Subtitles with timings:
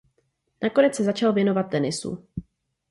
[0.63, 2.27] Nakonec se začal věnovat tenisu.